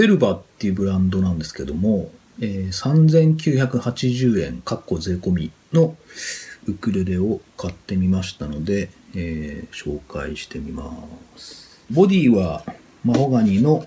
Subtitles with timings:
[0.00, 2.10] セルバっていうブランドなんですけども、
[2.40, 3.18] えー、
[3.76, 5.94] 3980円、かっこ税込みの
[6.64, 10.90] ウクレレを買ってみましたので、えー、紹介してみま
[11.36, 11.82] す。
[11.90, 12.64] ボディは
[13.04, 13.86] マホガニの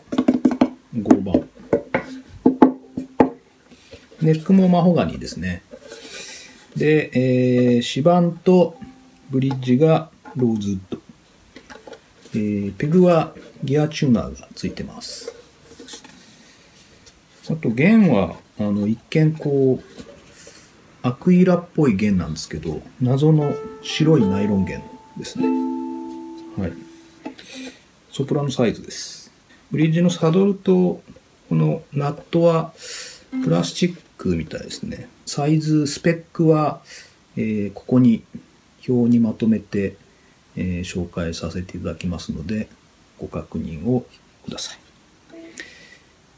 [0.96, 1.50] 5番。
[4.22, 5.64] ネックもマホガニですね。
[6.76, 8.78] で、えー、指板と
[9.32, 10.98] ブリッジがローズウッド。
[12.36, 13.34] えー、ペグは
[13.64, 15.33] ギアチューナーがついてます。
[17.50, 20.04] あと弦は、あの、一見こう、
[21.02, 24.82] アクイラっぽい弦なんですけど、謎の白いナイロン弦
[25.18, 25.48] ですね。
[26.58, 26.74] はい。
[28.12, 29.32] ソプラノサイズです。
[29.72, 31.02] ブリッジのサドルと、
[31.50, 32.74] このナットは
[33.44, 35.10] プラスチックみたいですね。
[35.26, 36.82] サイズ、スペックは、
[37.36, 38.24] えー、ここに
[38.88, 39.98] 表にまとめて、
[40.56, 42.70] えー、紹介させていただきますので、
[43.20, 44.06] ご確認を
[44.46, 44.83] ください。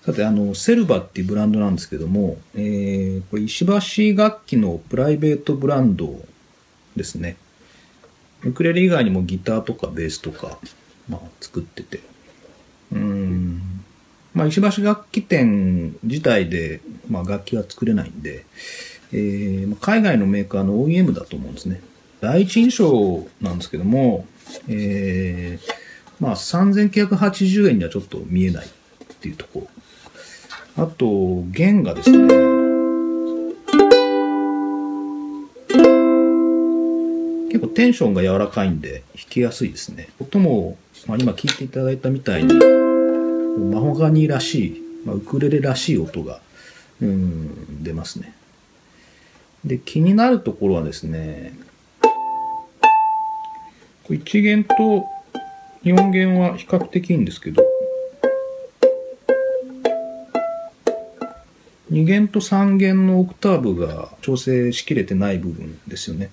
[0.05, 6.23] さて、あの、セルバっていうブランドなんですけども、えー、これ石橋楽器のプライベートブランド
[6.95, 7.37] ですね。
[8.43, 10.59] ウクレレ以外にもギターとかベースとか、
[11.09, 12.01] まあ、作ってて。
[12.93, 13.61] うん。
[14.35, 18.45] まあ、石橋楽器店自体で、まあ、楽器は作れないんで、
[19.11, 21.81] えー、海外のメーカーの OEM だと思うんですね。
[22.21, 24.27] 第一印象なんですけども、
[24.67, 25.73] えー、
[26.19, 28.69] まあ、3980円にはちょっと見えないっ
[29.19, 29.67] ていうところ
[30.77, 32.27] あと、弦がですね、
[37.47, 40.09] 結構テンションが柔らかいんで弾きやすいですね。
[40.19, 46.41] 音も、まあ、今聴いていただいたみたいに、マホガニらしい、まあ、ウクレレらしい音が、
[47.01, 48.35] うん、出ますね。
[49.63, 51.53] で、気になるところはですね、
[54.09, 55.05] 1弦と
[55.85, 57.63] 4弦は比較的いいんですけど、
[61.95, 66.29] 2弦と3弦のオクターブが調整しきれてない部分ですよね。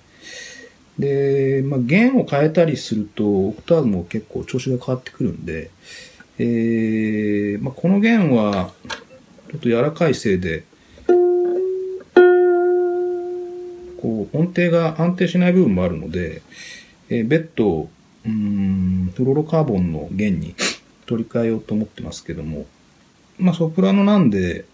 [0.99, 5.71] で、まあ、弦を変えたりすると、オクターブも結構調子が変わってくるんで、
[6.37, 8.73] えー、まあ、この弦は、
[9.51, 10.65] ちょっと柔らかいせいで、
[14.01, 16.41] こう、音程が安定しない部分もあるので、
[17.07, 17.87] えー、ベッド、
[18.25, 20.55] うん、フロロカーボンの弦に
[21.05, 22.65] 取り替えようと思ってますけども、
[23.39, 24.65] まあ、ソプラノなんで、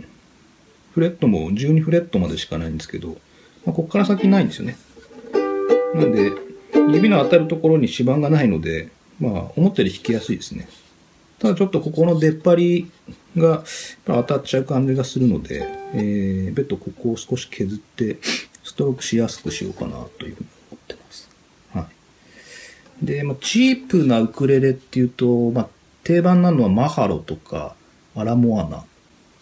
[0.94, 3.09] フレットも12フレットまでしかないんですけど、
[3.66, 4.77] まあ、ここから先ないんですよね。
[5.94, 6.31] なんで、
[6.91, 8.89] 指の当たるところに指板がないので、
[9.19, 10.67] まあ、思ったより弾きやすいですね。
[11.39, 12.91] ただちょっとここの出っ張り
[13.38, 13.63] が
[14.05, 18.17] 当たっちゃう感じがするので、えー、ベッドここを少し削って、
[18.63, 21.29] ストロークしやすくしようかなというふうに思ってます。
[21.73, 21.88] は
[23.01, 23.06] い。
[23.06, 25.67] で、まあ、チープなウクレレっていうと、まあ、
[26.03, 27.75] 定番なのはマハロとか、
[28.16, 28.83] アラモアナ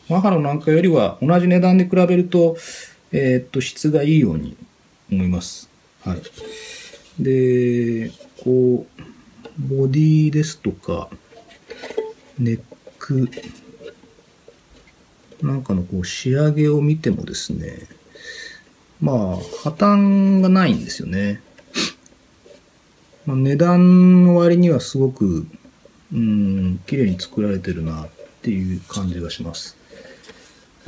[0.10, 2.56] マハロなんかよりは同じ値段で比べると、
[3.12, 4.56] えー、っと、質がいいように
[5.12, 5.70] 思います。
[6.04, 6.22] はい。
[7.20, 8.12] で、
[8.44, 9.02] こう、
[9.60, 11.10] ボディですとか、
[12.40, 12.62] ネッ
[13.00, 13.30] ク、
[15.42, 17.88] なんかのこう仕上げを見てもですね、
[19.02, 21.42] まあ、破綻がないんですよね。
[23.26, 25.46] まあ、値段の割にはすごく、
[26.14, 28.10] うん、綺麗に作られてるなっ
[28.42, 29.76] ていう感じがします。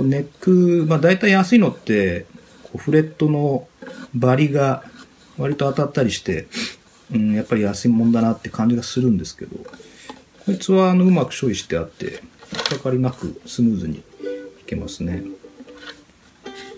[0.04, 2.26] ネック、まあ大体安いのって、
[2.64, 3.68] こうフレットの
[4.14, 4.84] バリが
[5.38, 6.48] 割と当たったりして、
[7.14, 9.58] うん、やっぱり安いもんだなって感じがするんですけど、
[10.46, 12.22] こいつはあのうまく処理してあって、
[12.70, 14.04] かかりなくスムーズにい
[14.66, 15.24] けますね。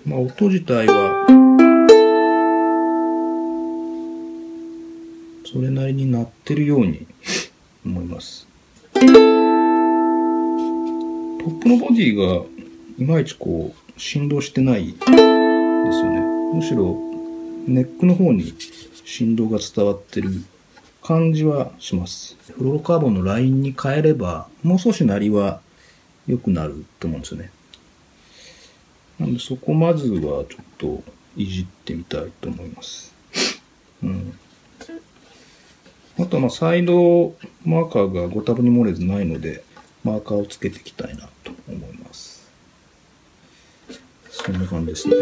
[0.06, 1.28] まあ音自体は、
[5.52, 7.06] それなりになってるように
[7.86, 8.48] 思います。
[8.94, 9.00] ト
[11.48, 12.46] ップのボディが
[13.02, 15.16] いまいちこう、振動してないですよ
[16.12, 16.20] ね。
[16.54, 17.00] むしろ、
[17.66, 18.54] ネックの方に
[19.04, 20.30] 振動が伝わってる
[21.02, 22.38] 感じはします。
[22.56, 25.62] フロロカーボンのラインに変えれば、もう少し鳴りは
[26.28, 27.50] 良くなると思うんですよね。
[29.20, 31.04] なんでそこまずはちょっと
[31.36, 33.16] いじってみたいと思います。
[34.04, 34.38] うん。
[36.20, 39.64] あとはまあサイドマーカーがご多分に漏れずないので、
[40.04, 42.42] マーカーをつけていきたいなと思います。
[44.52, 45.16] んな感じですね。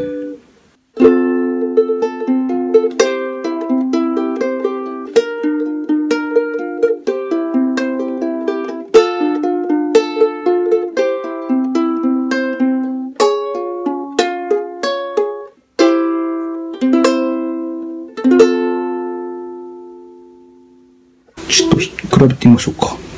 [21.49, 23.08] ちょっと比べてみましょうか。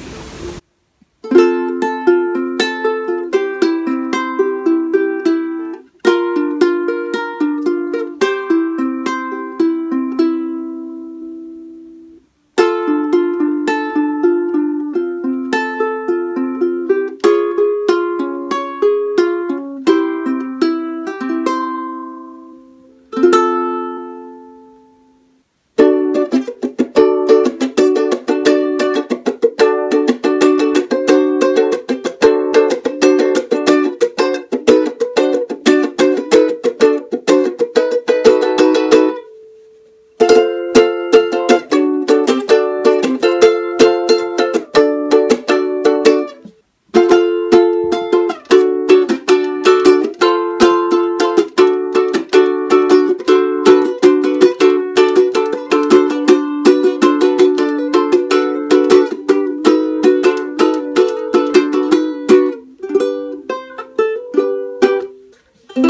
[65.76, 65.84] やっ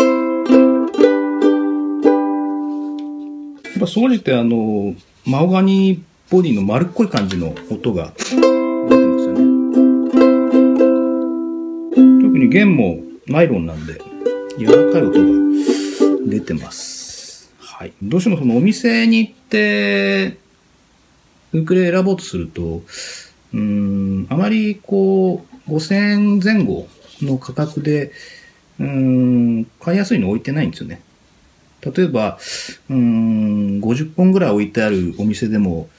[3.80, 4.94] ぱ掃除じてあの、
[5.26, 9.40] マオガニボディの丸っこい感じの音が出てますよね。
[12.22, 14.00] 特に弦もナイロンなんで、
[14.60, 15.26] 柔らかい音が
[16.28, 17.52] 出てます。
[17.60, 17.94] はい。
[18.04, 20.38] どうしてもそのお店に行って、
[21.54, 22.84] ウクレ選ぼうとすると、
[23.54, 26.88] うん、あまりこう、5000円前後
[27.24, 28.12] の価格で、
[28.80, 31.02] うん、買いやすいの置いてないんですよね。
[31.82, 32.38] 例えば、
[32.90, 35.90] うん、50本ぐらい置いてあるお店でも、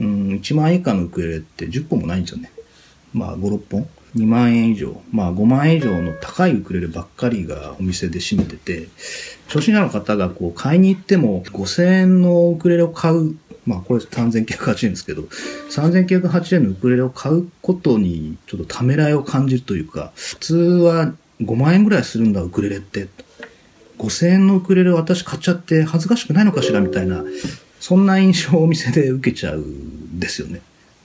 [0.00, 2.50] うん、1万円以下のウクレレって10本もないんですよね。
[3.12, 5.00] まあ5、6本 ?2 万円以上。
[5.12, 8.88] まあ5万円以上の高いウクレレばっかりがお店で占めてて、
[9.46, 13.36] 初心者の方がこう買いに行っても5000円のウクレレを買う。
[13.64, 23.08] まあこれ3980円ですけど、3980円のウクレレを買うことにちょっとためらいを感じるというか、普通は5万円ぐらいするんだウクレレって。
[23.98, 27.24] 5000円のウクレレを私買っちゃって恥ずかしくないのかしらみたいな、
[27.80, 30.60] そんな印象をお店で受けちゃうんですよね。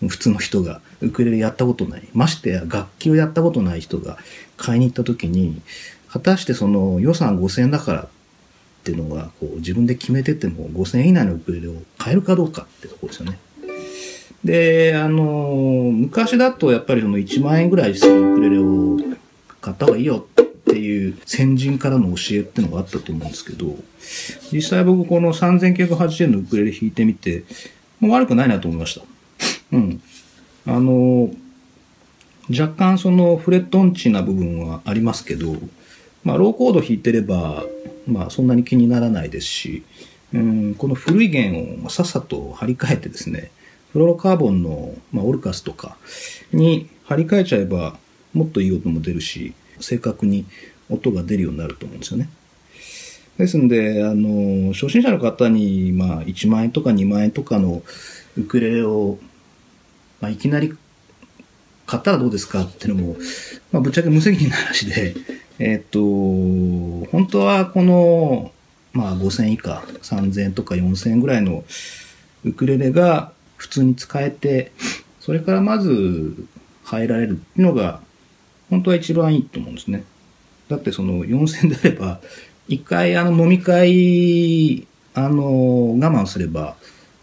[0.07, 2.07] 普通の人がウクレレやったことない。
[2.13, 4.17] ましてや楽器をやったことない人が
[4.57, 5.61] 買いに行った時に、
[6.09, 8.07] 果たしてその予算5000円だからっ
[8.83, 13.39] ていうのがこう自分で決めてても5000円以内のウクレレを買えるかどうかってとこですよね。
[14.43, 19.12] で、あの、昔だとやっぱりその1万円ぐらいするウクレレを
[19.63, 23.75] 買った方がいいよっていう先人からの教えってのがあったと思うんですけど、
[24.51, 27.45] 実際僕この3980円のウクレレ弾いてみて、
[27.99, 29.05] もう悪くないなと思いました。
[29.71, 30.01] うん。
[30.67, 31.29] あの、
[32.49, 35.55] 若干そのフレット音痴な部分はありますけど、
[36.25, 37.63] まあローコード弾いてれば、
[38.05, 39.83] まあそんなに気にならないですし、
[40.33, 43.51] うん、この古い弦をさっさと張り替えてですね、
[43.93, 45.97] フロロカーボンの、まあ、オルカスとか
[46.51, 47.97] に張り替えちゃえば
[48.33, 50.45] もっといい音も出るし、正確に
[50.89, 52.29] 音が出るようになると思うんですよね。
[53.37, 57.81] ですんで、あの、初心者の方に、まあ、1万円とか2万円とかの
[58.37, 59.17] ウクレレを、
[60.21, 60.75] まあ、いきなり
[61.85, 63.15] 買ったらどうですかっていうのも、
[63.71, 65.15] まあ、ぶっちゃけ無責任な話で、
[65.59, 68.51] えっ、と、本当はこの、
[68.93, 71.63] まあ、5000以下、3000円とか4000円ぐらいの
[72.45, 74.71] ウクレレが普通に使えて、
[75.19, 76.35] それからまず
[76.83, 78.01] 入られるっていうのが、
[78.73, 80.03] 本当は一番いいと思うんですね。
[80.67, 82.19] だってその4000であれば、
[82.67, 86.75] 一回あの飲み会、あの、我慢すれば、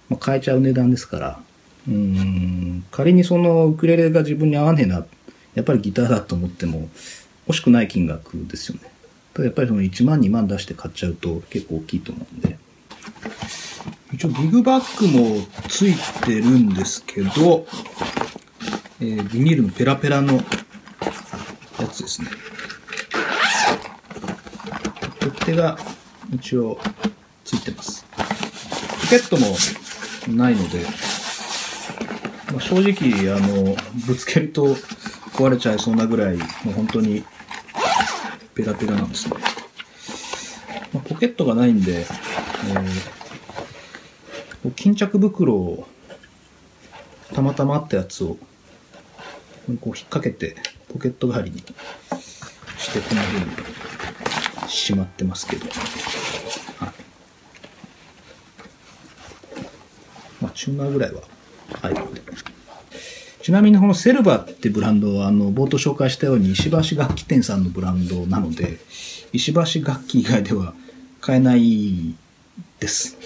[0.09, 1.41] まあ、買えちゃう値段ですから、
[1.89, 5.05] うん、仮にそのウクレレが自分に合わねえな、
[5.55, 6.89] やっぱりギターだと思っても
[7.49, 8.89] 欲しくない金額ですよね。
[9.35, 12.59] ただやっぱりその1万2万出して買っちゃうと結構大きいと思うんで。
[14.13, 15.95] 一応ギグバッグもつい
[16.25, 17.67] てるんですけど、
[19.01, 20.41] えービニールのペラペラの
[21.91, 22.29] つですね。
[25.21, 25.79] 取っ手が
[26.33, 26.79] 一応
[27.45, 28.07] ついてます。
[29.03, 30.85] ポケットもないので、
[32.53, 34.75] まあ、正直、あの、ぶつけると
[35.33, 37.25] 壊れちゃいそうなぐらい、もう本当に
[38.55, 39.37] ペラペラなんですね。
[40.93, 43.21] まあ、ポケットがないんで、えー
[44.77, 45.87] 巾着袋を
[47.33, 48.37] たまたまあったやつをこ
[49.67, 49.79] う引っ
[50.11, 50.57] 掛けて
[50.93, 51.65] ポケット代わりにし
[52.93, 53.47] てこんな風に
[54.69, 55.73] しまってますけど、は
[56.87, 56.93] い。
[60.41, 61.23] まあ、チューナーぐらいは
[61.81, 62.23] 入るので。
[63.43, 68.79] ちなみにこのセルバーってブランドは、あの、冒頭紹介したように石橋楽器店さんのブランドなので、
[69.33, 70.75] 石橋楽器以外では
[71.21, 72.15] 買えない
[72.79, 73.17] です。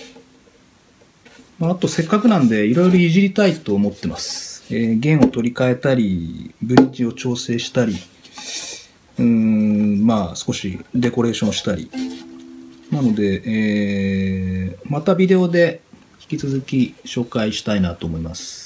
[1.59, 4.54] まあ、あとせっかくなんでいろいろいじりたいと思ってます。
[4.71, 7.95] えー弦を取り替えたり、ブリッジを調整したり、
[9.19, 11.91] うーん、まあ少しデコレーションしたり。
[12.91, 15.81] なので、えーまたビデオで
[16.21, 18.64] 引き続き紹介したいなと思います。